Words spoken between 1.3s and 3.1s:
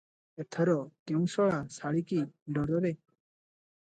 ଶଳା ଶାଳୀକି ଡରରେ?